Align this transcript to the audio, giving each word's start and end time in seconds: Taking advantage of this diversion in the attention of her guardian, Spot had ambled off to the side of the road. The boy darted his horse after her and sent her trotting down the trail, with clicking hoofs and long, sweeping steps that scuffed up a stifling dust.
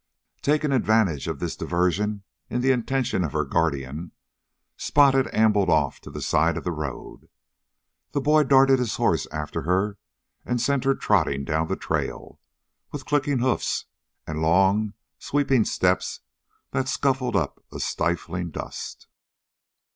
Taking 0.41 0.71
advantage 0.71 1.27
of 1.27 1.37
this 1.37 1.55
diversion 1.55 2.23
in 2.49 2.61
the 2.61 2.71
attention 2.71 3.23
of 3.23 3.33
her 3.33 3.45
guardian, 3.45 4.13
Spot 4.75 5.13
had 5.13 5.27
ambled 5.31 5.69
off 5.69 5.99
to 6.01 6.09
the 6.09 6.23
side 6.23 6.57
of 6.57 6.63
the 6.63 6.71
road. 6.71 7.29
The 8.13 8.19
boy 8.19 8.45
darted 8.45 8.79
his 8.79 8.95
horse 8.95 9.27
after 9.31 9.61
her 9.61 9.99
and 10.43 10.59
sent 10.59 10.85
her 10.85 10.95
trotting 10.95 11.45
down 11.45 11.67
the 11.67 11.75
trail, 11.75 12.39
with 12.91 13.05
clicking 13.05 13.37
hoofs 13.37 13.85
and 14.25 14.41
long, 14.41 14.95
sweeping 15.19 15.65
steps 15.65 16.21
that 16.71 16.87
scuffed 16.89 17.35
up 17.35 17.63
a 17.71 17.79
stifling 17.79 18.49
dust. 18.49 19.05